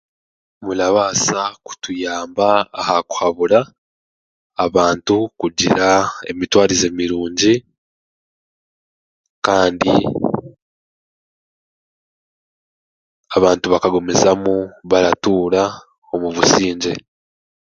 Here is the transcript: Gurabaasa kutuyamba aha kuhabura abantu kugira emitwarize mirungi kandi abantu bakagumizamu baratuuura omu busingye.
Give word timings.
Gurabaasa 0.65 1.39
kutuyamba 1.65 2.47
aha 2.79 2.97
kuhabura 3.09 3.59
abantu 4.65 5.15
kugira 5.39 5.87
emitwarize 6.31 6.87
mirungi 6.97 7.53
kandi 9.45 9.93
abantu 13.37 13.65
bakagumizamu 13.73 14.55
baratuuura 14.89 15.63
omu 16.13 16.27
busingye. 16.35 16.93